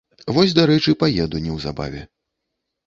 [0.37, 2.07] Вось, дарэчы, паеду неўзабаве.